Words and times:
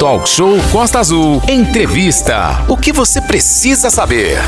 Talk 0.00 0.26
Show 0.26 0.56
Costa 0.72 0.98
Azul. 0.98 1.42
Entrevista. 1.46 2.64
O 2.70 2.74
que 2.74 2.90
você 2.90 3.20
precisa 3.20 3.90
saber? 3.90 4.38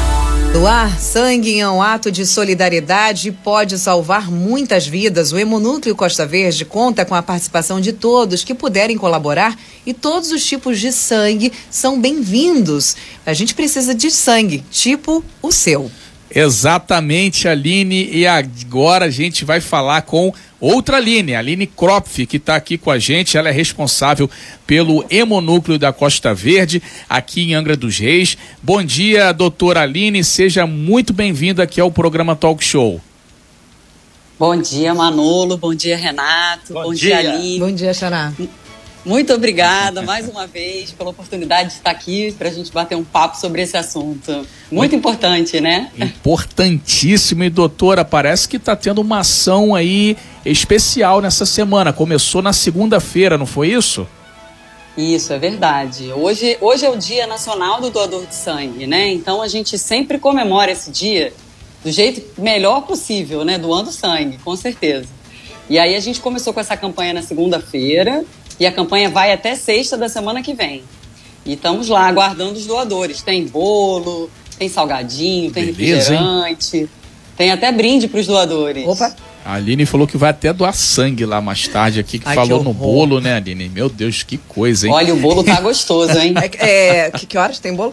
Doar 0.50 0.98
sangue 0.98 1.60
é 1.60 1.68
um 1.68 1.82
ato 1.82 2.10
de 2.10 2.24
solidariedade 2.24 3.28
e 3.28 3.32
pode 3.32 3.78
salvar 3.78 4.30
muitas 4.30 4.86
vidas. 4.86 5.30
O 5.30 5.36
Hemonúcleo 5.38 5.94
Costa 5.94 6.24
Verde 6.24 6.64
conta 6.64 7.04
com 7.04 7.14
a 7.14 7.22
participação 7.22 7.82
de 7.82 7.92
todos 7.92 8.42
que 8.42 8.54
puderem 8.54 8.96
colaborar 8.96 9.54
e 9.84 9.92
todos 9.92 10.32
os 10.32 10.42
tipos 10.42 10.80
de 10.80 10.90
sangue 10.90 11.52
são 11.70 12.00
bem-vindos. 12.00 12.96
A 13.26 13.34
gente 13.34 13.54
precisa 13.54 13.94
de 13.94 14.10
sangue, 14.10 14.64
tipo 14.70 15.22
o 15.42 15.52
seu. 15.52 15.90
Exatamente, 16.34 17.46
Aline. 17.46 18.08
E 18.10 18.26
agora 18.26 19.06
a 19.06 19.10
gente 19.10 19.44
vai 19.44 19.60
falar 19.60 20.02
com 20.02 20.32
outra 20.60 20.96
Aline, 20.96 21.34
a 21.34 21.38
Aline 21.38 21.66
Kropf, 21.66 22.26
que 22.26 22.36
está 22.38 22.56
aqui 22.56 22.78
com 22.78 22.90
a 22.90 22.98
gente. 22.98 23.36
Ela 23.36 23.50
é 23.50 23.52
responsável 23.52 24.30
pelo 24.66 25.04
hemonúcleo 25.10 25.78
da 25.78 25.92
Costa 25.92 26.32
Verde, 26.32 26.82
aqui 27.08 27.42
em 27.42 27.54
Angra 27.54 27.76
dos 27.76 27.98
Reis. 27.98 28.36
Bom 28.62 28.82
dia, 28.82 29.32
doutora 29.32 29.82
Aline. 29.82 30.24
Seja 30.24 30.66
muito 30.66 31.12
bem-vinda 31.12 31.62
aqui 31.62 31.80
ao 31.80 31.90
programa 31.90 32.34
Talk 32.34 32.64
Show. 32.64 33.00
Bom 34.38 34.56
dia, 34.56 34.92
Manolo. 34.94 35.56
Bom 35.56 35.74
dia, 35.74 35.96
Renato. 35.96 36.72
Bom, 36.72 36.84
Bom 36.84 36.94
dia. 36.94 37.20
dia, 37.20 37.32
Aline. 37.34 37.58
Bom 37.60 37.72
dia, 37.72 37.94
Xará. 37.94 38.32
Muito 39.04 39.32
obrigada 39.32 40.00
mais 40.00 40.28
uma 40.28 40.46
vez 40.46 40.92
pela 40.92 41.10
oportunidade 41.10 41.70
de 41.70 41.74
estar 41.74 41.90
aqui 41.90 42.32
para 42.38 42.48
a 42.48 42.52
gente 42.52 42.70
bater 42.70 42.94
um 42.94 43.02
papo 43.02 43.36
sobre 43.36 43.62
esse 43.62 43.76
assunto. 43.76 44.46
Muito 44.70 44.94
importante, 44.94 45.60
né? 45.60 45.90
Importantíssimo. 45.98 47.42
E 47.42 47.50
doutora, 47.50 48.04
parece 48.04 48.48
que 48.48 48.58
está 48.58 48.76
tendo 48.76 49.00
uma 49.00 49.18
ação 49.18 49.74
aí 49.74 50.16
especial 50.46 51.20
nessa 51.20 51.44
semana. 51.44 51.92
Começou 51.92 52.40
na 52.40 52.52
segunda-feira, 52.52 53.36
não 53.36 53.44
foi 53.44 53.70
isso? 53.72 54.06
Isso, 54.96 55.32
é 55.32 55.38
verdade. 55.38 56.12
Hoje, 56.12 56.56
hoje 56.60 56.86
é 56.86 56.90
o 56.90 56.96
Dia 56.96 57.26
Nacional 57.26 57.80
do 57.80 57.90
Doador 57.90 58.24
de 58.24 58.36
Sangue, 58.36 58.86
né? 58.86 59.08
Então 59.08 59.42
a 59.42 59.48
gente 59.48 59.76
sempre 59.78 60.16
comemora 60.16 60.70
esse 60.70 60.92
dia 60.92 61.32
do 61.82 61.90
jeito 61.90 62.40
melhor 62.40 62.82
possível, 62.82 63.44
né? 63.44 63.58
Doando 63.58 63.90
sangue, 63.90 64.38
com 64.44 64.54
certeza. 64.54 65.08
E 65.68 65.76
aí 65.76 65.96
a 65.96 66.00
gente 66.00 66.20
começou 66.20 66.52
com 66.52 66.60
essa 66.60 66.76
campanha 66.76 67.14
na 67.14 67.22
segunda-feira 67.22 68.24
e 68.62 68.66
a 68.66 68.70
campanha 68.70 69.10
vai 69.10 69.32
até 69.32 69.56
sexta 69.56 69.96
da 69.96 70.08
semana 70.08 70.40
que 70.40 70.54
vem. 70.54 70.84
E 71.44 71.54
estamos 71.54 71.88
lá 71.88 72.06
aguardando 72.06 72.52
os 72.52 72.64
doadores. 72.64 73.20
Tem 73.20 73.44
bolo, 73.44 74.30
tem 74.56 74.68
salgadinho, 74.68 75.50
tem 75.50 75.72
Beleza, 75.72 76.12
refrigerante, 76.12 76.76
hein? 76.76 76.88
tem 77.36 77.50
até 77.50 77.72
brinde 77.72 78.06
para 78.06 78.20
os 78.20 78.26
doadores. 78.28 78.86
Opa! 78.86 79.16
A 79.44 79.54
Aline 79.54 79.84
falou 79.84 80.06
que 80.06 80.16
vai 80.16 80.30
até 80.30 80.52
doar 80.52 80.72
sangue 80.72 81.26
lá 81.26 81.40
mais 81.40 81.66
tarde 81.66 81.98
aqui, 81.98 82.20
que 82.20 82.28
Ai, 82.28 82.36
falou 82.36 82.60
que 82.60 82.64
no 82.64 82.72
bolo, 82.72 83.20
né, 83.20 83.34
Aline? 83.34 83.68
Meu 83.68 83.88
Deus, 83.88 84.22
que 84.22 84.38
coisa, 84.38 84.86
hein? 84.86 84.92
Olha, 84.92 85.12
o 85.12 85.16
bolo 85.16 85.42
tá 85.42 85.58
gostoso, 85.60 86.16
hein? 86.16 86.32
É, 86.60 87.06
é, 87.06 87.10
que, 87.10 87.26
que 87.26 87.36
horas 87.36 87.58
tem 87.58 87.74
bolo? 87.74 87.92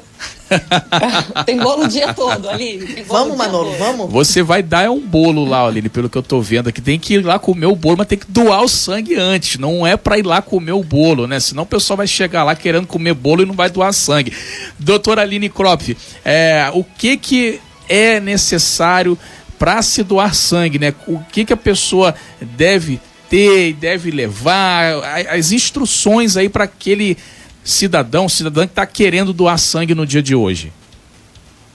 tem 1.45 1.58
bolo 1.58 1.86
o 1.86 1.88
dia 1.88 2.14
todo, 2.14 2.50
Aline. 2.50 3.03
Vamos, 3.08 3.38
Manolo, 3.38 3.72
todo. 3.72 3.80
vamos. 3.80 4.11
Você 4.11 4.42
vai 4.42 4.64
dar 4.64 4.89
um 4.89 5.00
bolo 5.00 5.45
lá, 5.45 5.66
Aline, 5.66 5.89
pelo 5.89 6.09
que 6.09 6.17
eu 6.17 6.23
tô 6.23 6.42
vendo 6.42 6.69
aqui. 6.69 6.81
Tem 6.81 7.00
que 7.00 7.16
ir 7.16 7.25
lá 7.25 7.39
comer 7.39 7.67
o 7.67 7.75
bolo, 7.75 7.97
mas 7.97 8.08
tem 8.08 8.17
que 8.17 8.30
doar 8.30 8.64
o 8.64 8.70
sangue 8.70 9.16
antes. 9.16 9.58
Não 9.59 9.86
é 9.86 9.95
para 9.95 10.17
ir 10.17 10.25
lá 10.25 10.42
comer 10.42 10.73
o 10.73 10.83
bolo, 10.83 11.27
né? 11.27 11.39
Senão 11.39 11.64
o 11.64 11.67
pessoal 11.67 11.97
vai 11.97 12.08
chegar 12.08 12.44
lá 12.44 12.55
querendo 12.55 12.88
comer 12.88 13.14
bolo 13.14 13.44
e 13.44 13.45
não 13.45 13.53
vai 13.53 13.70
doar 13.70 13.94
sangue. 13.94 14.33
Doutora 14.77 15.22
Aline 15.22 15.50
Kropf, 15.50 15.95
é, 16.25 16.70
o 16.73 16.83
que 16.83 17.17
que 17.17 17.59
é 17.88 18.20
necessário 18.20 19.17
para 19.58 19.81
se 19.81 20.03
doar 20.03 20.33
sangue, 20.33 20.80
né? 20.80 20.94
O 21.05 21.20
que, 21.20 21.44
que 21.44 21.52
a 21.52 21.58
pessoa 21.58 22.16
deve 22.39 23.00
ter, 23.30 23.73
deve 23.73 24.09
levar, 24.09 24.94
as 25.30 25.52
instruções 25.52 26.38
aí 26.38 26.47
para 26.47 26.64
aquele 26.64 27.17
cidadão, 27.64 28.28
cidadã 28.28 28.66
que 28.66 28.72
está 28.72 28.86
querendo 28.86 29.34
doar 29.34 29.58
sangue 29.58 29.94
no 29.94 30.06
dia 30.06 30.22
de 30.22 30.36
hoje. 30.36 30.72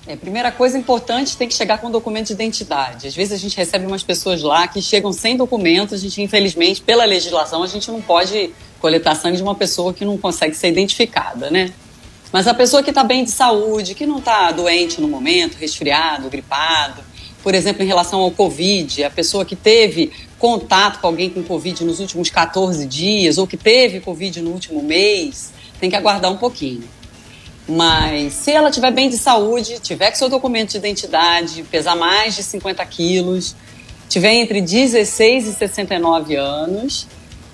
É, 0.06 0.14
primeira 0.16 0.52
coisa 0.52 0.76
importante, 0.76 1.34
tem 1.36 1.48
que 1.48 1.54
chegar 1.54 1.78
com 1.78 1.90
documento 1.90 2.26
de 2.26 2.34
identidade. 2.34 3.06
Às 3.06 3.14
vezes 3.14 3.32
a 3.32 3.36
gente 3.38 3.56
recebe 3.56 3.86
umas 3.86 4.02
pessoas 4.02 4.42
lá 4.42 4.68
que 4.68 4.82
chegam 4.82 5.12
sem 5.12 5.34
documento, 5.34 5.94
a 5.94 5.98
gente, 5.98 6.20
infelizmente, 6.20 6.82
pela 6.82 7.06
legislação, 7.06 7.62
a 7.62 7.66
gente 7.66 7.90
não 7.90 8.02
pode 8.02 8.50
coletar 8.80 9.14
sangue 9.14 9.38
de 9.38 9.42
uma 9.42 9.54
pessoa 9.54 9.94
que 9.94 10.04
não 10.04 10.18
consegue 10.18 10.54
ser 10.54 10.68
identificada, 10.68 11.50
né? 11.50 11.72
Mas 12.30 12.46
a 12.46 12.52
pessoa 12.52 12.82
que 12.82 12.90
está 12.90 13.02
bem 13.02 13.24
de 13.24 13.30
saúde, 13.30 13.94
que 13.94 14.04
não 14.04 14.18
está 14.18 14.50
doente 14.50 15.00
no 15.00 15.08
momento, 15.08 15.54
resfriado, 15.54 16.28
gripado, 16.28 17.00
por 17.42 17.54
exemplo, 17.54 17.82
em 17.82 17.86
relação 17.86 18.20
ao 18.20 18.30
Covid, 18.30 19.04
a 19.04 19.10
pessoa 19.10 19.44
que 19.44 19.54
teve 19.54 20.10
contato 20.38 21.00
com 21.00 21.06
alguém 21.06 21.30
com 21.30 21.42
Covid 21.42 21.84
nos 21.84 22.00
últimos 22.00 22.28
14 22.28 22.86
dias 22.86 23.38
ou 23.38 23.46
que 23.46 23.56
teve 23.56 24.00
Covid 24.00 24.42
no 24.42 24.50
último 24.50 24.82
mês, 24.82 25.52
tem 25.84 25.90
que 25.90 25.96
aguardar 25.96 26.32
um 26.32 26.36
pouquinho. 26.38 26.82
Mas 27.68 28.32
se 28.32 28.52
ela 28.52 28.70
tiver 28.70 28.90
bem 28.90 29.10
de 29.10 29.18
saúde, 29.18 29.78
tiver 29.80 30.10
com 30.10 30.16
seu 30.16 30.30
documento 30.30 30.70
de 30.70 30.78
identidade, 30.78 31.62
pesar 31.64 31.94
mais 31.94 32.34
de 32.34 32.42
50 32.42 32.84
quilos, 32.86 33.54
tiver 34.08 34.32
entre 34.32 34.62
16 34.62 35.46
e 35.46 35.52
69 35.52 36.36
anos, 36.36 37.06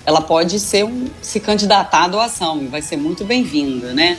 ela 0.07 0.21
pode 0.21 0.61
ser 0.61 0.85
um, 0.85 1.09
se 1.21 1.41
candidatar 1.41 2.05
à 2.05 2.09
doação 2.09 2.63
e 2.63 2.67
vai 2.67 2.81
ser 2.83 2.97
muito 2.97 3.25
bem-vinda, 3.25 3.93
né? 3.93 4.17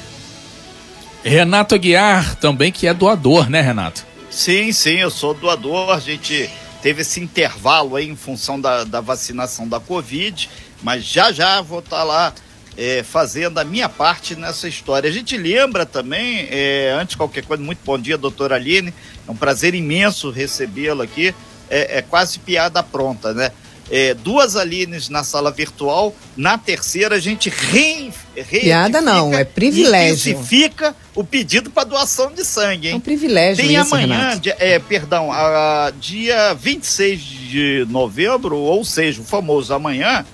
Renato 1.23 1.75
Aguiar 1.75 2.35
também 2.35 2.71
que 2.71 2.87
é 2.87 2.93
doador, 2.93 3.49
né, 3.49 3.61
Renato? 3.61 4.05
Sim, 4.29 4.73
sim, 4.73 4.95
eu 4.95 5.11
sou 5.11 5.33
doador. 5.33 5.91
A 5.91 5.99
gente 5.99 6.49
teve 6.81 7.01
esse 7.01 7.21
intervalo 7.21 7.95
aí 7.95 8.09
em 8.09 8.15
função 8.15 8.59
da, 8.59 8.83
da 8.83 8.99
vacinação 8.99 9.67
da 9.67 9.79
Covid, 9.79 10.49
mas 10.81 11.05
já 11.05 11.31
já 11.31 11.61
vou 11.61 11.79
estar 11.79 11.97
tá 11.97 12.03
lá 12.03 12.33
é, 12.77 13.03
fazendo 13.03 13.59
a 13.59 13.63
minha 13.63 13.89
parte 13.89 14.35
nessa 14.35 14.67
história. 14.67 15.09
A 15.09 15.13
gente 15.13 15.37
lembra 15.37 15.85
também, 15.85 16.47
é, 16.49 16.95
antes 16.99 17.11
de 17.11 17.17
qualquer 17.17 17.43
coisa, 17.43 17.61
muito 17.61 17.79
bom 17.83 17.97
dia, 17.97 18.17
doutora 18.17 18.55
Aline. 18.55 18.93
É 19.27 19.31
um 19.31 19.35
prazer 19.35 19.73
imenso 19.75 20.29
recebê-la 20.29 21.03
aqui. 21.03 21.33
É, 21.69 21.99
é 21.99 22.01
quase 22.01 22.39
piada 22.39 22.83
pronta, 22.83 23.33
né? 23.33 23.51
é, 23.91 24.13
duas 24.13 24.55
Alines 24.55 25.09
na 25.09 25.21
sala 25.21 25.51
virtual, 25.51 26.15
na 26.37 26.57
terceira 26.57 27.15
a 27.15 27.19
gente 27.19 27.49
re, 27.49 28.13
Piada 28.61 29.01
não, 29.01 29.33
é 29.33 29.43
privilégio. 29.43 30.41
fica 30.41 30.95
o 31.13 31.25
pedido 31.25 31.69
para 31.69 31.83
doação 31.83 32.31
de 32.31 32.45
sangue, 32.45 32.87
hein? 32.87 32.93
É 32.93 32.95
um 32.95 33.01
privilégio 33.01 33.65
Tem 33.65 33.75
isso, 33.75 33.93
amanhã, 33.93 34.39
dia, 34.39 34.55
é, 34.57 34.79
perdão, 34.79 35.29
a, 35.29 35.91
dia 35.99 36.53
26 36.53 37.19
de 37.19 37.87
novembro, 37.89 38.57
ou 38.57 38.85
seja, 38.85 39.19
o 39.19 39.25
famoso 39.25 39.73
amanhã, 39.73 40.25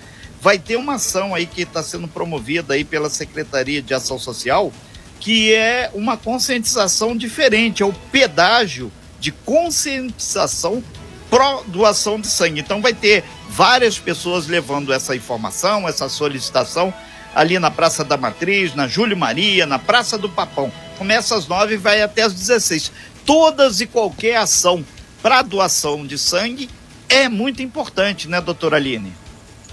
vai 0.42 0.60
ter 0.60 0.76
uma 0.76 0.96
ação 0.96 1.34
aí 1.34 1.46
que 1.46 1.62
está 1.62 1.82
sendo 1.82 2.08
promovida 2.08 2.74
aí 2.74 2.84
pela 2.84 3.10
Secretaria 3.10 3.82
de 3.82 3.94
Ação 3.94 4.20
Social, 4.20 4.72
que 5.20 5.54
é 5.54 5.90
uma 5.94 6.16
conscientização 6.16 7.16
diferente, 7.16 7.84
é 7.84 7.86
o 7.86 7.94
pedágio 7.94 8.92
de 9.20 9.32
conscientização 9.32 10.84
pró 11.30 11.64
doação 11.68 12.20
de 12.20 12.28
sangue. 12.28 12.62
Então 12.62 12.82
vai 12.82 12.94
ter 12.94 13.24
várias 13.50 13.98
pessoas 13.98 14.48
levando 14.48 14.94
essa 14.94 15.16
informação, 15.16 15.88
essa 15.88 16.08
solicitação 16.08 16.94
ali 17.36 17.60
na 17.60 17.70
Praça 17.70 18.04
da 18.04 18.18
Matriz, 18.18 18.74
na 18.74 18.88
Júlio 18.88 19.18
Maria, 19.18 19.66
na 19.66 19.78
Praça 19.78 20.18
do 20.18 20.30
Papão. 20.30 20.72
Começa 20.98 21.36
às 21.36 21.48
nove 21.48 21.76
e 21.76 21.78
vai 21.78 22.02
até 22.02 22.24
às 22.24 22.34
16. 22.34 22.92
Todas 23.26 23.82
e 23.82 23.86
qualquer 23.86 24.38
ação 24.38 24.86
para 25.22 25.42
doação 25.42 26.06
de 26.06 26.18
sangue 26.18 26.70
é 27.10 27.28
muito 27.28 27.62
importante, 27.62 28.28
né, 28.28 28.40
doutora 28.40 28.78
Aline? 28.78 29.14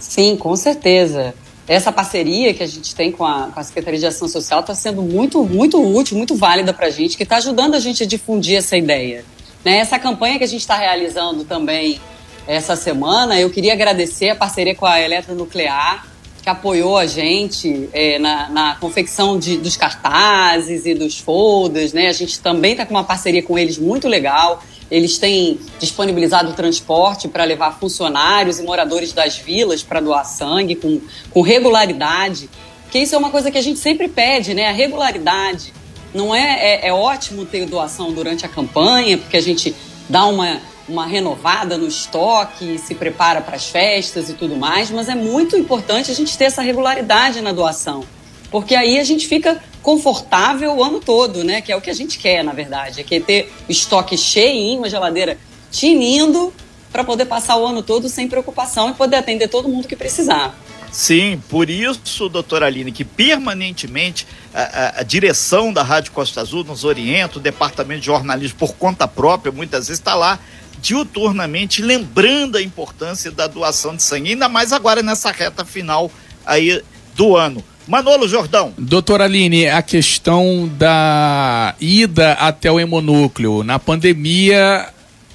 Sim, 0.09 0.37
com 0.37 0.55
certeza. 0.55 1.35
Essa 1.67 1.91
parceria 1.91 2.53
que 2.53 2.63
a 2.63 2.67
gente 2.67 2.95
tem 2.95 3.11
com 3.11 3.25
a, 3.25 3.49
com 3.53 3.59
a 3.59 3.65
Secretaria 3.65 3.99
de 3.99 4.07
Ação 4.07 4.29
Social 4.29 4.61
está 4.61 4.75
sendo 4.75 5.03
muito, 5.03 5.43
muito 5.45 5.83
útil, 5.83 6.17
muito 6.17 6.37
válida 6.37 6.75
para 6.75 6.87
a 6.87 6.91
gente, 6.91 7.17
que 7.17 7.23
está 7.23 7.37
ajudando 7.37 7.75
a 7.75 7.81
gente 7.81 8.03
a 8.03 8.07
difundir 8.07 8.59
essa 8.59 8.77
ideia. 8.77 9.25
Né? 9.65 9.79
Essa 9.79 9.99
campanha 9.99 10.37
que 10.37 10.45
a 10.45 10.47
gente 10.47 10.61
está 10.61 10.77
realizando 10.77 11.45
também 11.45 11.99
essa 12.47 12.77
semana, 12.77 13.41
eu 13.41 13.49
queria 13.49 13.73
agradecer 13.73 14.29
a 14.29 14.37
parceria 14.37 14.75
com 14.75 14.85
a 14.85 15.01
Eletronuclear, 15.01 16.07
que 16.43 16.51
apoiou 16.51 16.99
a 16.99 17.07
gente 17.07 17.89
é, 17.95 18.19
na, 18.19 18.51
na, 18.51 18.75
confecção 18.77 19.39
de, 19.39 19.57
dos 19.57 19.79
cartazes 19.79 20.85
e 20.85 20.95
dos 20.95 21.19
folders, 21.19 21.95
né? 21.95 22.09
A 22.09 22.13
gente 22.13 22.39
também 22.41 22.73
está 22.73 22.85
com 22.85 22.93
uma 22.93 23.05
parceria 23.05 23.43
com 23.43 23.59
eles 23.59 23.79
muito 23.79 24.07
legal. 24.07 24.63
Eles 24.91 25.19
têm 25.19 25.59
disponibilizado 25.79 26.53
transporte 26.53 27.29
para 27.29 27.45
levar 27.45 27.79
funcionários 27.79 28.59
e 28.59 28.63
moradores 28.63 29.13
das 29.13 29.37
vilas 29.39 29.83
para 29.83 30.01
doar 30.01 30.25
sangue 30.25 30.75
com, 30.75 31.01
com 31.31 31.41
regularidade. 31.41 32.49
Porque 32.83 32.99
isso 32.99 33.15
é 33.15 33.19
uma 33.19 33.31
coisa 33.31 33.51
que 33.51 33.59
a 33.59 33.63
gente 33.63 33.79
sempre 33.79 34.09
pede, 34.09 34.55
né? 34.55 34.69
A 34.69 34.73
regularidade. 34.73 35.73
Não 36.15 36.35
é, 36.35 36.85
é, 36.85 36.89
é 36.89 36.93
ótimo 36.93 37.45
ter 37.45 37.67
doação 37.67 38.13
durante 38.13 38.47
a 38.47 38.49
campanha, 38.49 39.19
porque 39.19 39.37
a 39.37 39.43
gente 39.43 39.75
dá 40.09 40.27
uma, 40.27 40.61
uma 40.89 41.07
renovada 41.07 41.77
no 41.77 41.89
estoque, 41.89 42.79
se 42.79 42.95
prepara 42.95 43.41
para 43.41 43.57
as 43.57 43.69
festas 43.69 44.29
e 44.29 44.35
tudo 44.35 44.57
mais, 44.57 44.91
mas 44.91 45.09
é 45.09 45.15
muito 45.15 45.57
importante 45.57 46.11
a 46.11 46.15
gente 46.15 46.37
ter 46.37 46.45
essa 46.45 46.63
regularidade 46.63 47.41
na 47.41 47.53
doação, 47.53 48.05
porque 48.55 48.77
aí 48.77 49.01
a 49.01 49.03
gente 49.03 49.27
fica 49.27 49.61
confortável 49.83 50.77
o 50.77 50.85
ano 50.85 51.01
todo, 51.01 51.43
né? 51.43 51.61
Que 51.61 51.73
é 51.73 51.77
o 51.77 51.81
que 51.81 51.91
a 51.91 51.93
gente 51.93 52.21
quer, 52.21 52.45
na 52.45 52.53
verdade, 52.53 53.01
é 53.01 53.03
que 53.03 53.19
ter 53.19 53.53
estoque 53.69 54.17
cheio, 54.17 54.79
uma 54.79 54.89
geladeira 54.89 55.37
tinindo 55.73 56.55
para 56.93 57.03
poder 57.03 57.25
passar 57.25 57.57
o 57.57 57.67
ano 57.67 57.83
todo 57.83 58.09
sem 58.09 58.29
preocupação 58.29 58.91
e 58.91 58.95
poder 58.95 59.17
atender 59.17 59.49
todo 59.49 59.69
mundo 59.69 59.89
que 59.89 59.97
precisar. 59.97 60.57
Sim, 60.93 61.43
por 61.49 61.69
isso, 61.69 62.29
doutora 62.29 62.67
Aline, 62.67 62.93
que 62.93 63.05
permanentemente 63.05 64.25
a, 64.55 64.63
a, 64.63 65.01
a, 65.01 65.03
direção 65.03 65.73
da 65.73 65.83
Rádio 65.83 66.13
Costa 66.13 66.41
Azul 66.41 66.63
nos 66.63 66.85
orienta, 66.85 67.39
o 67.39 67.43
departamento 67.43 68.03
de 68.03 68.07
jornalismo 68.07 68.57
por 68.57 68.77
conta 68.77 69.09
própria, 69.09 69.51
muitas 69.51 69.89
vezes 69.89 69.99
está 69.99 70.15
lá 70.15 70.39
diuturnamente 70.79 71.83
lembrando 71.83 72.57
a 72.57 72.63
importância 72.63 73.33
da 73.33 73.49
doação 73.49 73.97
de 73.97 74.03
sangue, 74.05 74.31
ainda 74.31 74.49
mais 74.49 74.73
agora 74.73 75.03
nessa 75.03 75.33
reta 75.33 75.65
final 75.65 76.09
aí 76.47 76.81
do 77.17 77.37
ano. 77.37 77.65
Manolo 77.87 78.27
Jordão. 78.27 78.73
Doutora 78.79 79.25
Aline, 79.25 79.69
a 79.69 79.83
questão 79.83 80.71
da 80.79 81.75
ida 81.81 82.33
até 82.33 82.71
o 82.71 82.81
hemonúcleo. 82.81 83.63
Na 83.63 83.79
pandemia, 83.79 84.89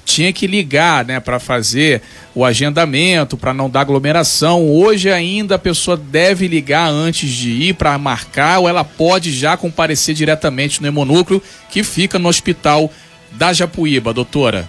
tinha 0.04 0.32
que 0.32 0.46
ligar, 0.46 1.04
né, 1.04 1.20
para 1.20 1.38
fazer 1.38 2.02
o 2.34 2.44
agendamento, 2.44 3.36
para 3.36 3.54
não 3.54 3.70
dar 3.70 3.82
aglomeração. 3.82 4.68
Hoje 4.68 5.10
ainda 5.10 5.54
a 5.54 5.58
pessoa 5.58 5.96
deve 5.96 6.48
ligar 6.48 6.88
antes 6.88 7.30
de 7.30 7.50
ir 7.50 7.74
para 7.74 7.96
marcar 7.98 8.58
ou 8.58 8.68
ela 8.68 8.82
pode 8.82 9.32
já 9.32 9.56
comparecer 9.56 10.14
diretamente 10.14 10.82
no 10.82 10.88
hemonúcleo 10.88 11.42
que 11.70 11.84
fica 11.84 12.18
no 12.18 12.28
hospital 12.28 12.90
da 13.32 13.52
Japuíba, 13.52 14.12
doutora. 14.12 14.68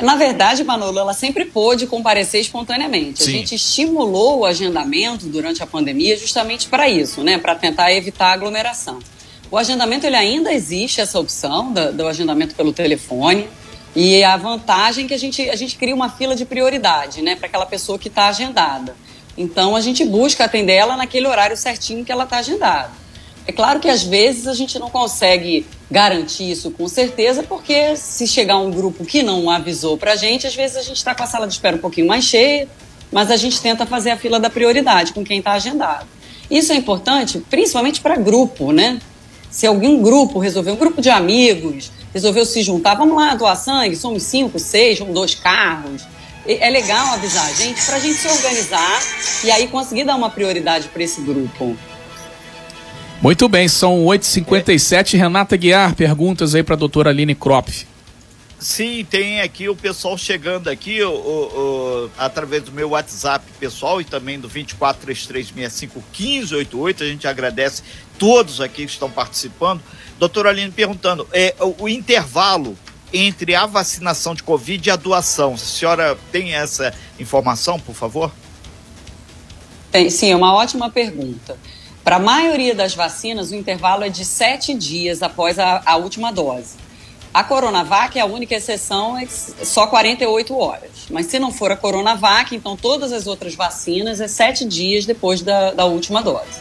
Na 0.00 0.14
verdade, 0.14 0.62
Manolo, 0.62 0.98
ela 1.00 1.12
sempre 1.12 1.44
pôde 1.44 1.88
comparecer 1.88 2.40
espontaneamente. 2.40 3.24
Sim. 3.24 3.30
A 3.30 3.32
gente 3.32 3.54
estimulou 3.56 4.40
o 4.40 4.44
agendamento 4.44 5.26
durante 5.26 5.60
a 5.62 5.66
pandemia 5.66 6.16
justamente 6.16 6.68
para 6.68 6.88
isso, 6.88 7.24
né? 7.24 7.36
Para 7.36 7.56
tentar 7.56 7.92
evitar 7.92 8.32
aglomeração. 8.32 9.00
O 9.50 9.58
agendamento 9.58 10.06
ele 10.06 10.16
ainda 10.16 10.52
existe 10.52 11.00
essa 11.00 11.18
opção 11.18 11.72
do, 11.72 11.92
do 11.92 12.06
agendamento 12.06 12.54
pelo 12.54 12.72
telefone. 12.72 13.48
E 13.94 14.22
a 14.22 14.36
vantagem 14.36 15.04
é 15.04 15.08
que 15.08 15.14
a 15.14 15.18
gente, 15.18 15.50
a 15.50 15.56
gente 15.56 15.76
cria 15.76 15.94
uma 15.94 16.08
fila 16.08 16.34
de 16.34 16.44
prioridade, 16.46 17.20
né, 17.20 17.36
para 17.36 17.46
aquela 17.46 17.66
pessoa 17.66 17.98
que 17.98 18.08
está 18.08 18.28
agendada. 18.28 18.96
Então 19.36 19.76
a 19.76 19.80
gente 19.80 20.04
busca 20.04 20.44
atender 20.44 20.74
ela 20.74 20.96
naquele 20.96 21.26
horário 21.26 21.56
certinho 21.56 22.04
que 22.04 22.12
ela 22.12 22.24
está 22.24 22.38
agendada. 22.38 23.01
É 23.46 23.52
claro 23.52 23.80
que 23.80 23.88
às 23.88 24.02
vezes 24.02 24.46
a 24.46 24.54
gente 24.54 24.78
não 24.78 24.88
consegue 24.88 25.66
garantir 25.90 26.50
isso 26.50 26.70
com 26.70 26.86
certeza, 26.88 27.42
porque 27.42 27.96
se 27.96 28.26
chegar 28.26 28.58
um 28.58 28.70
grupo 28.70 29.04
que 29.04 29.22
não 29.22 29.50
avisou 29.50 29.98
para 29.98 30.12
a 30.12 30.16
gente, 30.16 30.46
às 30.46 30.54
vezes 30.54 30.76
a 30.76 30.82
gente 30.82 30.96
está 30.96 31.14
com 31.14 31.22
a 31.22 31.26
sala 31.26 31.46
de 31.46 31.52
espera 31.52 31.76
um 31.76 31.80
pouquinho 31.80 32.06
mais 32.06 32.24
cheia, 32.24 32.68
mas 33.10 33.30
a 33.30 33.36
gente 33.36 33.60
tenta 33.60 33.84
fazer 33.84 34.10
a 34.10 34.16
fila 34.16 34.38
da 34.38 34.48
prioridade 34.48 35.12
com 35.12 35.24
quem 35.24 35.38
está 35.38 35.52
agendado. 35.52 36.06
Isso 36.50 36.72
é 36.72 36.76
importante, 36.76 37.38
principalmente 37.50 38.00
para 38.00 38.16
grupo, 38.16 38.72
né? 38.72 39.00
Se 39.50 39.66
algum 39.66 40.00
grupo 40.00 40.38
resolver, 40.38 40.70
um 40.70 40.76
grupo 40.76 41.02
de 41.02 41.10
amigos, 41.10 41.90
resolveu 42.14 42.46
se 42.46 42.62
juntar, 42.62 42.94
vamos 42.94 43.16
lá 43.16 43.34
doar 43.34 43.56
sangue, 43.56 43.96
somos 43.96 44.22
cinco, 44.22 44.58
seis, 44.58 45.00
um, 45.00 45.12
dois 45.12 45.34
carros. 45.34 46.02
É 46.46 46.68
legal 46.70 47.12
avisar 47.12 47.46
a 47.46 47.52
gente 47.52 47.84
para 47.84 47.96
a 47.96 48.00
gente 48.00 48.14
se 48.14 48.26
organizar 48.26 49.00
e 49.44 49.50
aí 49.50 49.68
conseguir 49.68 50.04
dar 50.04 50.16
uma 50.16 50.28
prioridade 50.28 50.88
para 50.88 51.02
esse 51.02 51.20
grupo. 51.20 51.76
Muito 53.22 53.48
bem, 53.48 53.66
são 53.68 54.04
8h57. 54.04 55.16
Renata 55.16 55.56
Guiar, 55.56 55.94
perguntas 55.94 56.56
aí 56.56 56.64
para 56.64 56.74
a 56.74 56.78
doutora 56.78 57.10
Aline 57.10 57.36
Kropf. 57.36 57.86
Sim, 58.58 59.06
tem 59.08 59.40
aqui 59.40 59.68
o 59.68 59.76
pessoal 59.76 60.18
chegando 60.18 60.68
aqui 60.68 61.00
o, 61.04 61.12
o, 61.12 62.10
através 62.18 62.64
do 62.64 62.72
meu 62.72 62.88
WhatsApp 62.90 63.46
pessoal 63.60 64.00
e 64.00 64.04
também 64.04 64.40
do 64.40 64.50
2433651588. 64.50 67.02
A 67.02 67.04
gente 67.04 67.28
agradece 67.28 67.84
todos 68.18 68.60
aqui 68.60 68.84
que 68.84 68.90
estão 68.90 69.08
participando. 69.08 69.80
Doutora 70.18 70.50
Aline 70.50 70.72
perguntando, 70.72 71.24
é, 71.32 71.54
o, 71.60 71.84
o 71.84 71.88
intervalo 71.88 72.76
entre 73.12 73.54
a 73.54 73.66
vacinação 73.66 74.34
de 74.34 74.42
Covid 74.42 74.88
e 74.88 74.90
a 74.90 74.96
doação. 74.96 75.54
A 75.54 75.58
senhora 75.58 76.18
tem 76.32 76.54
essa 76.54 76.92
informação, 77.20 77.78
por 77.78 77.94
favor? 77.94 78.32
Tem, 79.92 80.10
sim, 80.10 80.32
é 80.32 80.36
uma 80.36 80.52
ótima 80.54 80.90
pergunta. 80.90 81.56
Para 82.04 82.16
a 82.16 82.18
maioria 82.18 82.74
das 82.74 82.94
vacinas, 82.94 83.50
o 83.50 83.54
intervalo 83.54 84.02
é 84.04 84.08
de 84.08 84.24
sete 84.24 84.74
dias 84.74 85.22
após 85.22 85.58
a, 85.58 85.82
a 85.86 85.96
última 85.96 86.32
dose. 86.32 86.82
A 87.32 87.42
Coronavac, 87.42 88.18
a 88.18 88.26
única 88.26 88.54
exceção 88.56 89.16
é 89.16 89.26
só 89.26 89.86
48 89.86 90.54
horas. 90.54 90.90
Mas 91.10 91.26
se 91.26 91.38
não 91.38 91.50
for 91.50 91.72
a 91.72 91.76
Coronavac, 91.76 92.54
então 92.54 92.76
todas 92.76 93.12
as 93.12 93.26
outras 93.26 93.54
vacinas 93.54 94.20
é 94.20 94.28
sete 94.28 94.66
dias 94.66 95.06
depois 95.06 95.40
da, 95.40 95.70
da 95.70 95.84
última 95.84 96.22
dose. 96.22 96.60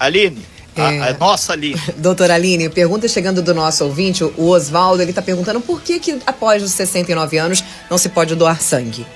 Aline, 0.00 0.44
é... 0.74 0.80
a, 0.80 1.10
a 1.10 1.12
nossa 1.12 1.52
Aline. 1.52 1.80
Doutora 1.98 2.34
Aline, 2.34 2.68
pergunta 2.68 3.06
chegando 3.06 3.42
do 3.42 3.54
nosso 3.54 3.84
ouvinte, 3.84 4.24
o 4.24 4.48
Oswaldo, 4.48 5.02
ele 5.02 5.10
está 5.10 5.22
perguntando 5.22 5.60
por 5.60 5.80
que, 5.82 6.00
que 6.00 6.18
após 6.26 6.62
os 6.62 6.72
69 6.72 7.38
anos 7.38 7.62
não 7.88 7.96
se 7.98 8.08
pode 8.08 8.34
doar 8.34 8.60
sangue? 8.60 9.06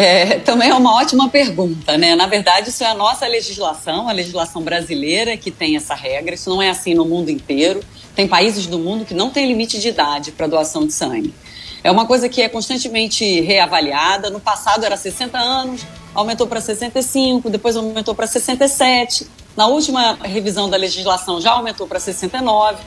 É, 0.00 0.38
também 0.38 0.70
é 0.70 0.74
uma 0.74 0.94
ótima 0.94 1.28
pergunta, 1.28 1.98
né? 1.98 2.14
Na 2.14 2.28
verdade, 2.28 2.68
isso 2.68 2.84
é 2.84 2.86
a 2.86 2.94
nossa 2.94 3.26
legislação, 3.26 4.08
a 4.08 4.12
legislação 4.12 4.62
brasileira 4.62 5.36
que 5.36 5.50
tem 5.50 5.74
essa 5.74 5.92
regra. 5.92 6.36
Isso 6.36 6.48
não 6.48 6.62
é 6.62 6.70
assim 6.70 6.94
no 6.94 7.04
mundo 7.04 7.30
inteiro. 7.30 7.80
Tem 8.14 8.28
países 8.28 8.68
do 8.68 8.78
mundo 8.78 9.04
que 9.04 9.12
não 9.12 9.28
tem 9.28 9.44
limite 9.48 9.80
de 9.80 9.88
idade 9.88 10.30
para 10.30 10.46
doação 10.46 10.86
de 10.86 10.92
sangue. 10.92 11.34
É 11.82 11.90
uma 11.90 12.06
coisa 12.06 12.28
que 12.28 12.40
é 12.40 12.48
constantemente 12.48 13.40
reavaliada. 13.40 14.30
No 14.30 14.38
passado 14.38 14.84
era 14.84 14.96
60 14.96 15.36
anos, 15.36 15.84
aumentou 16.14 16.46
para 16.46 16.60
65, 16.60 17.50
depois 17.50 17.76
aumentou 17.76 18.14
para 18.14 18.28
67. 18.28 19.26
Na 19.56 19.66
última 19.66 20.16
revisão 20.22 20.70
da 20.70 20.76
legislação 20.76 21.40
já 21.40 21.50
aumentou 21.50 21.88
para 21.88 21.98
69. 21.98 22.78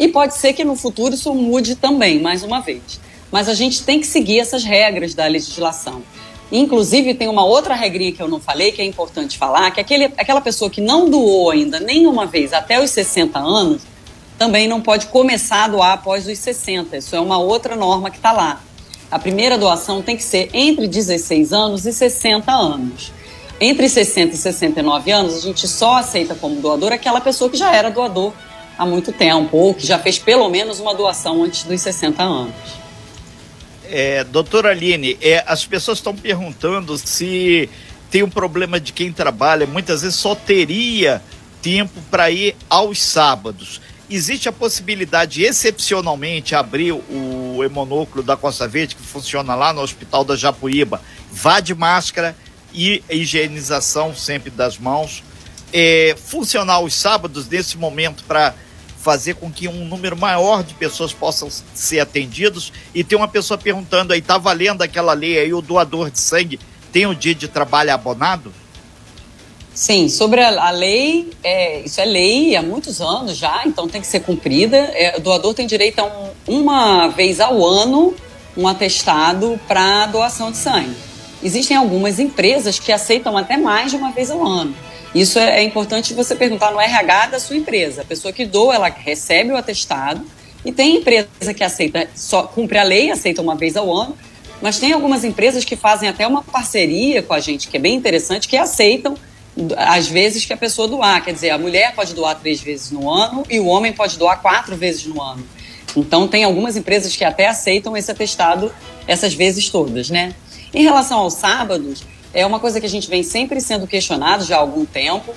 E 0.00 0.08
pode 0.08 0.34
ser 0.34 0.52
que 0.52 0.64
no 0.64 0.74
futuro 0.74 1.14
isso 1.14 1.32
mude 1.32 1.76
também, 1.76 2.18
mais 2.18 2.42
uma 2.42 2.58
vez. 2.58 2.98
Mas 3.30 3.48
a 3.48 3.54
gente 3.54 3.84
tem 3.84 4.00
que 4.00 4.06
seguir 4.08 4.40
essas 4.40 4.64
regras 4.64 5.14
da 5.14 5.28
legislação. 5.28 6.02
Inclusive, 6.50 7.14
tem 7.14 7.28
uma 7.28 7.44
outra 7.44 7.74
regrinha 7.74 8.12
que 8.12 8.22
eu 8.22 8.28
não 8.28 8.38
falei, 8.38 8.70
que 8.70 8.80
é 8.80 8.84
importante 8.84 9.36
falar, 9.36 9.70
que 9.72 9.80
aquele, 9.80 10.04
aquela 10.16 10.40
pessoa 10.40 10.70
que 10.70 10.80
não 10.80 11.10
doou 11.10 11.50
ainda 11.50 11.80
nenhuma 11.80 12.26
vez 12.26 12.52
até 12.52 12.82
os 12.82 12.90
60 12.90 13.38
anos, 13.38 13.82
também 14.38 14.68
não 14.68 14.80
pode 14.80 15.06
começar 15.06 15.64
a 15.64 15.68
doar 15.68 15.92
após 15.94 16.26
os 16.26 16.38
60. 16.38 16.96
Isso 16.98 17.16
é 17.16 17.20
uma 17.20 17.38
outra 17.38 17.74
norma 17.74 18.10
que 18.10 18.16
está 18.16 18.32
lá. 18.32 18.60
A 19.10 19.18
primeira 19.18 19.56
doação 19.56 20.02
tem 20.02 20.16
que 20.16 20.22
ser 20.22 20.50
entre 20.52 20.86
16 20.86 21.52
anos 21.52 21.86
e 21.86 21.92
60 21.92 22.52
anos. 22.52 23.12
Entre 23.60 23.88
60 23.88 24.34
e 24.34 24.36
69 24.36 25.10
anos, 25.10 25.36
a 25.36 25.40
gente 25.40 25.66
só 25.66 25.96
aceita 25.96 26.34
como 26.34 26.60
doador 26.60 26.92
aquela 26.92 27.20
pessoa 27.20 27.48
que 27.48 27.56
já 27.56 27.74
era 27.74 27.90
doador 27.90 28.32
há 28.76 28.84
muito 28.84 29.12
tempo, 29.12 29.56
ou 29.56 29.72
que 29.72 29.86
já 29.86 29.98
fez 29.98 30.18
pelo 30.18 30.48
menos 30.50 30.78
uma 30.78 30.94
doação 30.94 31.42
antes 31.42 31.64
dos 31.64 31.80
60 31.80 32.22
anos. 32.22 32.54
É, 33.90 34.24
doutora 34.24 34.70
Aline, 34.70 35.16
é, 35.20 35.44
as 35.46 35.64
pessoas 35.64 35.98
estão 35.98 36.14
perguntando 36.14 36.96
se 36.98 37.68
tem 38.10 38.22
um 38.22 38.30
problema 38.30 38.80
de 38.80 38.92
quem 38.92 39.12
trabalha, 39.12 39.66
muitas 39.66 40.02
vezes 40.02 40.16
só 40.16 40.34
teria 40.34 41.22
tempo 41.60 42.00
para 42.10 42.30
ir 42.30 42.56
aos 42.68 43.02
sábados. 43.02 43.80
Existe 44.08 44.48
a 44.48 44.52
possibilidade 44.52 45.40
de, 45.40 45.44
excepcionalmente, 45.44 46.54
abrir 46.54 46.92
o 46.92 47.60
hemonúcleo 47.64 48.22
da 48.22 48.36
Costa 48.36 48.68
Verde, 48.68 48.94
que 48.94 49.02
funciona 49.02 49.54
lá 49.56 49.72
no 49.72 49.80
Hospital 49.80 50.24
da 50.24 50.36
Japuíba, 50.36 51.02
vá 51.32 51.58
de 51.58 51.74
máscara 51.74 52.36
e 52.72 53.02
higienização 53.10 54.14
sempre 54.14 54.50
das 54.50 54.78
mãos. 54.78 55.24
É, 55.72 56.14
funcionar 56.16 56.78
os 56.80 56.94
sábados 56.94 57.48
nesse 57.48 57.76
momento 57.76 58.22
para 58.24 58.54
fazer 59.06 59.34
com 59.34 59.48
que 59.48 59.68
um 59.68 59.84
número 59.84 60.16
maior 60.16 60.64
de 60.64 60.74
pessoas 60.74 61.12
possam 61.12 61.48
ser 61.72 62.00
atendidos 62.00 62.72
e 62.92 63.04
tem 63.04 63.16
uma 63.16 63.28
pessoa 63.28 63.56
perguntando 63.56 64.12
aí, 64.12 64.20
tá 64.20 64.36
valendo 64.36 64.82
aquela 64.82 65.12
lei 65.12 65.38
aí, 65.38 65.54
o 65.54 65.62
doador 65.62 66.10
de 66.10 66.18
sangue 66.18 66.58
tem 66.90 67.06
o 67.06 67.14
dia 67.14 67.32
de 67.32 67.46
trabalho 67.46 67.94
abonado? 67.94 68.52
Sim, 69.72 70.08
sobre 70.08 70.40
a, 70.40 70.60
a 70.60 70.70
lei, 70.70 71.30
é, 71.44 71.82
isso 71.82 72.00
é 72.00 72.04
lei 72.04 72.56
há 72.56 72.62
muitos 72.62 73.00
anos 73.00 73.36
já, 73.36 73.62
então 73.64 73.86
tem 73.86 74.00
que 74.00 74.08
ser 74.08 74.20
cumprida. 74.20 74.76
É, 74.76 75.16
o 75.16 75.20
doador 75.20 75.54
tem 75.54 75.68
direito 75.68 76.00
a 76.00 76.06
um, 76.06 76.30
uma 76.48 77.06
vez 77.06 77.38
ao 77.38 77.64
ano 77.64 78.12
um 78.56 78.66
atestado 78.66 79.60
para 79.68 80.06
doação 80.06 80.50
de 80.50 80.56
sangue. 80.56 80.96
Existem 81.44 81.76
algumas 81.76 82.18
empresas 82.18 82.80
que 82.80 82.90
aceitam 82.90 83.36
até 83.36 83.56
mais 83.56 83.92
de 83.92 83.96
uma 83.98 84.10
vez 84.10 84.32
ao 84.32 84.44
ano. 84.44 84.74
Isso 85.16 85.38
é, 85.38 85.60
é 85.60 85.62
importante 85.62 86.12
você 86.12 86.34
perguntar 86.34 86.70
no 86.70 86.78
RH 86.78 87.28
da 87.28 87.40
sua 87.40 87.56
empresa. 87.56 88.02
A 88.02 88.04
pessoa 88.04 88.34
que 88.34 88.44
doa, 88.44 88.74
ela 88.74 88.88
recebe 88.88 89.50
o 89.50 89.56
atestado 89.56 90.22
e 90.62 90.70
tem 90.70 90.96
empresa 90.96 91.54
que 91.56 91.64
aceita, 91.64 92.06
só 92.14 92.42
cumpre 92.42 92.76
a 92.76 92.82
lei, 92.82 93.10
aceita 93.10 93.40
uma 93.40 93.56
vez 93.56 93.78
ao 93.78 93.90
ano, 93.90 94.14
mas 94.60 94.78
tem 94.78 94.92
algumas 94.92 95.24
empresas 95.24 95.64
que 95.64 95.74
fazem 95.74 96.06
até 96.06 96.26
uma 96.26 96.42
parceria 96.42 97.22
com 97.22 97.32
a 97.32 97.40
gente, 97.40 97.66
que 97.66 97.78
é 97.78 97.80
bem 97.80 97.94
interessante, 97.94 98.46
que 98.46 98.58
aceitam 98.58 99.16
às 99.78 100.06
vezes 100.06 100.44
que 100.44 100.52
a 100.52 100.56
pessoa 100.56 100.86
doar. 100.86 101.24
Quer 101.24 101.32
dizer, 101.32 101.48
a 101.48 101.56
mulher 101.56 101.94
pode 101.94 102.12
doar 102.12 102.38
três 102.38 102.60
vezes 102.60 102.90
no 102.90 103.10
ano 103.10 103.42
e 103.48 103.58
o 103.58 103.64
homem 103.64 103.94
pode 103.94 104.18
doar 104.18 104.42
quatro 104.42 104.76
vezes 104.76 105.06
no 105.06 105.22
ano. 105.22 105.42
Então, 105.96 106.28
tem 106.28 106.44
algumas 106.44 106.76
empresas 106.76 107.16
que 107.16 107.24
até 107.24 107.48
aceitam 107.48 107.96
esse 107.96 108.10
atestado 108.10 108.70
essas 109.06 109.32
vezes 109.32 109.70
todas, 109.70 110.10
né? 110.10 110.34
Em 110.74 110.82
relação 110.82 111.20
aos 111.20 111.32
sábados, 111.32 112.04
é 112.32 112.44
uma 112.44 112.60
coisa 112.60 112.80
que 112.80 112.86
a 112.86 112.88
gente 112.88 113.08
vem 113.08 113.22
sempre 113.22 113.60
sendo 113.60 113.86
questionado 113.86 114.44
já 114.44 114.56
há 114.56 114.60
algum 114.60 114.84
tempo. 114.84 115.34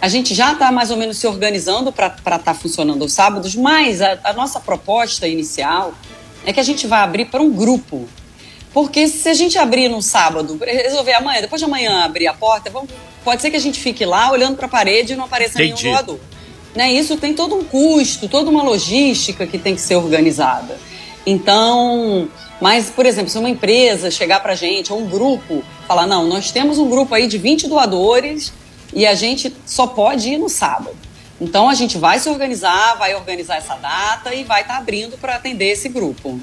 A 0.00 0.08
gente 0.08 0.34
já 0.34 0.52
está 0.52 0.72
mais 0.72 0.90
ou 0.90 0.96
menos 0.96 1.16
se 1.18 1.26
organizando 1.26 1.92
para 1.92 2.08
estar 2.08 2.38
tá 2.38 2.54
funcionando 2.54 3.02
aos 3.02 3.12
sábados, 3.12 3.54
mas 3.54 4.02
a, 4.02 4.18
a 4.24 4.32
nossa 4.32 4.58
proposta 4.60 5.28
inicial 5.28 5.94
é 6.44 6.52
que 6.52 6.60
a 6.60 6.62
gente 6.62 6.86
vai 6.86 7.00
abrir 7.00 7.26
para 7.26 7.40
um 7.40 7.52
grupo 7.52 8.08
Porque 8.72 9.06
se 9.06 9.28
a 9.28 9.34
gente 9.34 9.58
abrir 9.58 9.88
no 9.88 10.00
sábado, 10.00 10.58
resolver 10.64 11.12
amanhã, 11.12 11.42
depois 11.42 11.60
de 11.60 11.66
amanhã 11.66 12.04
abrir 12.04 12.26
a 12.26 12.32
porta, 12.32 12.70
vamos, 12.70 12.90
pode 13.22 13.42
ser 13.42 13.50
que 13.50 13.56
a 13.56 13.60
gente 13.60 13.78
fique 13.78 14.04
lá 14.04 14.32
olhando 14.32 14.56
para 14.56 14.66
a 14.66 14.68
parede 14.68 15.12
e 15.12 15.16
não 15.16 15.26
apareça 15.26 15.62
Entendi. 15.62 15.84
nenhum 15.84 15.94
doador. 15.94 16.18
Né? 16.74 16.90
Isso 16.92 17.16
tem 17.18 17.34
todo 17.34 17.54
um 17.54 17.64
custo, 17.64 18.28
toda 18.28 18.50
uma 18.50 18.62
logística 18.62 19.46
que 19.46 19.58
tem 19.58 19.74
que 19.74 19.80
ser 19.80 19.96
organizada. 19.96 20.78
Então, 21.26 22.28
mas, 22.62 22.88
por 22.88 23.04
exemplo, 23.04 23.28
se 23.28 23.36
uma 23.36 23.50
empresa 23.50 24.08
chegar 24.08 24.38
para 24.38 24.52
a 24.52 24.54
gente, 24.54 24.92
ou 24.92 25.00
um 25.00 25.08
grupo, 25.08 25.64
falar, 25.88 26.06
não, 26.06 26.28
nós 26.28 26.52
temos 26.52 26.78
um 26.78 26.88
grupo 26.88 27.12
aí 27.12 27.26
de 27.26 27.36
20 27.36 27.66
doadores 27.66 28.52
e 28.94 29.04
a 29.04 29.16
gente 29.16 29.52
só 29.66 29.84
pode 29.84 30.28
ir 30.28 30.38
no 30.38 30.48
sábado. 30.48 30.96
Então, 31.40 31.68
a 31.68 31.74
gente 31.74 31.98
vai 31.98 32.20
se 32.20 32.28
organizar, 32.28 32.94
vai 32.94 33.16
organizar 33.16 33.56
essa 33.56 33.74
data 33.74 34.32
e 34.32 34.44
vai 34.44 34.60
estar 34.60 34.74
tá 34.74 34.78
abrindo 34.78 35.18
para 35.18 35.34
atender 35.34 35.72
esse 35.72 35.88
grupo. 35.88 36.40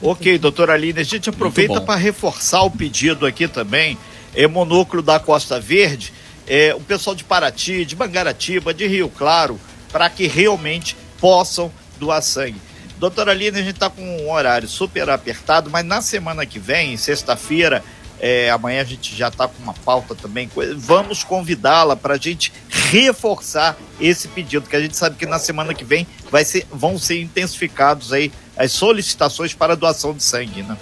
Ok, 0.00 0.38
doutora 0.38 0.72
Aline, 0.72 1.00
a 1.00 1.04
gente 1.04 1.28
aproveita 1.28 1.82
para 1.82 1.96
reforçar 1.96 2.62
o 2.62 2.70
pedido 2.70 3.26
aqui 3.26 3.46
também, 3.46 3.98
é 4.34 4.46
monúcleo 4.46 5.02
da 5.02 5.20
Costa 5.20 5.60
Verde, 5.60 6.14
é, 6.46 6.74
o 6.74 6.80
pessoal 6.80 7.14
de 7.14 7.24
Paraty, 7.24 7.84
de 7.84 7.94
Mangaratiba, 7.94 8.72
de 8.72 8.86
Rio 8.86 9.10
Claro, 9.10 9.60
para 9.92 10.08
que 10.08 10.26
realmente 10.26 10.96
possam 11.20 11.70
doar 11.98 12.22
sangue. 12.22 12.69
Doutora 13.00 13.30
Aline, 13.30 13.58
a 13.58 13.62
gente 13.62 13.76
está 13.76 13.88
com 13.88 14.02
um 14.02 14.30
horário 14.30 14.68
super 14.68 15.08
apertado, 15.08 15.70
mas 15.70 15.82
na 15.86 16.02
semana 16.02 16.44
que 16.44 16.58
vem, 16.58 16.98
sexta-feira, 16.98 17.82
é, 18.20 18.50
amanhã 18.50 18.82
a 18.82 18.84
gente 18.84 19.16
já 19.16 19.28
está 19.28 19.48
com 19.48 19.62
uma 19.62 19.72
pauta 19.72 20.14
também. 20.14 20.50
Vamos 20.76 21.24
convidá-la 21.24 21.96
para 21.96 22.12
a 22.12 22.18
gente 22.18 22.52
reforçar 22.68 23.74
esse 23.98 24.28
pedido, 24.28 24.68
que 24.68 24.76
a 24.76 24.80
gente 24.80 24.98
sabe 24.98 25.16
que 25.16 25.24
na 25.24 25.38
semana 25.38 25.72
que 25.72 25.82
vem 25.82 26.06
vai 26.30 26.44
ser, 26.44 26.66
vão 26.70 26.98
ser 26.98 27.22
intensificados 27.22 28.12
aí 28.12 28.30
as 28.54 28.70
solicitações 28.72 29.54
para 29.54 29.74
doação 29.74 30.12
de 30.12 30.22
sangue, 30.22 30.62
né? 30.62 30.76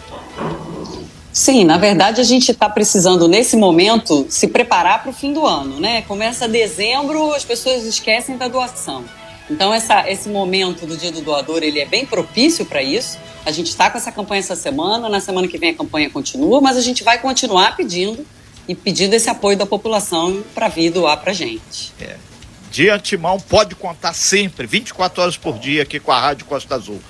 Sim, 1.32 1.64
na 1.64 1.78
verdade 1.78 2.20
a 2.20 2.24
gente 2.24 2.50
está 2.50 2.68
precisando 2.68 3.28
nesse 3.28 3.56
momento 3.56 4.26
se 4.28 4.48
preparar 4.48 5.02
para 5.02 5.10
o 5.10 5.14
fim 5.14 5.32
do 5.32 5.46
ano, 5.46 5.78
né? 5.78 6.02
Começa 6.02 6.48
dezembro, 6.48 7.32
as 7.32 7.44
pessoas 7.44 7.84
esquecem 7.84 8.36
da 8.36 8.48
doação. 8.48 9.04
Então 9.50 9.72
essa, 9.72 10.10
esse 10.10 10.28
momento 10.28 10.86
do 10.86 10.96
Dia 10.96 11.10
do 11.10 11.20
Doador 11.22 11.62
ele 11.62 11.80
é 11.80 11.86
bem 11.86 12.04
propício 12.04 12.66
para 12.66 12.82
isso. 12.82 13.18
A 13.46 13.50
gente 13.50 13.68
está 13.68 13.88
com 13.90 13.96
essa 13.96 14.12
campanha 14.12 14.40
essa 14.40 14.56
semana, 14.56 15.08
na 15.08 15.20
semana 15.20 15.48
que 15.48 15.56
vem 15.56 15.70
a 15.70 15.74
campanha 15.74 16.10
continua, 16.10 16.60
mas 16.60 16.76
a 16.76 16.80
gente 16.80 17.02
vai 17.02 17.18
continuar 17.18 17.76
pedindo 17.76 18.26
e 18.66 18.74
pedindo 18.74 19.14
esse 19.14 19.30
apoio 19.30 19.56
da 19.56 19.64
população 19.64 20.42
para 20.54 20.68
vir 20.68 20.90
doar 20.90 21.16
para 21.18 21.32
gente. 21.32 21.94
É. 22.00 22.16
De 22.70 22.90
antemão, 22.90 23.40
pode 23.40 23.74
contar 23.74 24.12
sempre, 24.12 24.66
24 24.66 25.22
horas 25.22 25.36
por 25.38 25.58
dia 25.58 25.82
aqui 25.82 25.98
com 25.98 26.12
a 26.12 26.20
Rádio 26.20 26.44
Costa 26.44 26.74
Azul. 26.74 27.00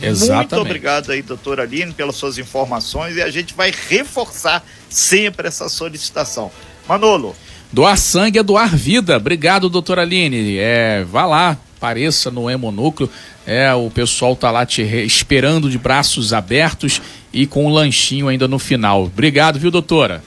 Exatamente. 0.00 0.52
Muito 0.52 0.56
obrigado 0.56 1.12
aí, 1.12 1.20
doutora 1.20 1.64
Aline, 1.64 1.92
pelas 1.92 2.16
suas 2.16 2.38
informações 2.38 3.16
e 3.16 3.22
a 3.22 3.30
gente 3.30 3.52
vai 3.52 3.72
reforçar 3.88 4.64
sempre 4.88 5.48
essa 5.48 5.68
solicitação. 5.68 6.50
Manolo. 6.88 7.36
Doar 7.72 7.96
sangue 7.98 8.38
é 8.38 8.42
doar 8.42 8.74
vida. 8.74 9.16
Obrigado, 9.16 9.68
doutora 9.68 10.02
Aline. 10.02 10.56
É, 10.56 11.04
vá 11.04 11.26
lá, 11.26 11.56
apareça 11.76 12.30
no 12.30 12.48
Hemonúcleo. 12.48 13.10
É, 13.46 13.72
o 13.74 13.90
pessoal 13.90 14.34
tá 14.34 14.50
lá 14.50 14.64
te 14.64 14.82
esperando 14.82 15.70
de 15.70 15.78
braços 15.78 16.32
abertos 16.32 17.00
e 17.32 17.46
com 17.46 17.66
um 17.66 17.70
lanchinho 17.70 18.28
ainda 18.28 18.48
no 18.48 18.58
final. 18.58 19.04
Obrigado, 19.04 19.58
viu, 19.58 19.70
doutora? 19.70 20.22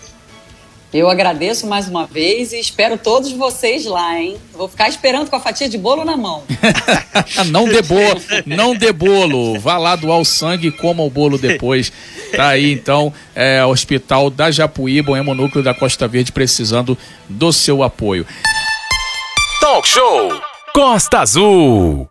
Eu 0.94 1.10
agradeço 1.10 1.68
mais 1.68 1.88
uma 1.88 2.06
vez 2.06 2.52
e 2.52 2.60
espero 2.60 2.98
todos 2.98 3.32
vocês 3.32 3.86
lá, 3.86 4.20
hein? 4.20 4.36
Vou 4.54 4.68
ficar 4.68 4.90
esperando 4.90 5.30
com 5.30 5.36
a 5.38 5.40
fatia 5.40 5.70
de 5.70 5.78
bolo 5.78 6.04
na 6.04 6.18
mão. 6.18 6.44
não 7.50 7.66
dê 7.66 7.82
bolo, 7.82 8.22
não 8.46 8.76
dê 8.76 8.92
bolo. 8.92 9.58
Vá 9.58 9.78
lá 9.78 9.96
doar 9.96 10.20
o 10.20 10.26
sangue 10.26 10.68
e 10.68 10.72
coma 10.72 11.02
o 11.02 11.10
bolo 11.10 11.38
depois. 11.38 11.94
Tá 12.36 12.50
aí 12.50 12.74
então, 12.74 13.14
é, 13.34 13.64
Hospital 13.64 14.30
da 14.30 14.52
Japuíba, 14.52 15.14
o 15.14 15.18
hemonúcleo 15.18 15.64
da 15.64 15.74
Costa 15.74 16.10
Verde, 16.10 16.32
precisando 16.34 16.98
do 17.30 17.54
seu 17.54 17.84
apoio. 17.84 18.28
Talk 19.62 19.88
Show 19.88 20.42
Costa 20.74 21.20
Azul. 21.20 22.11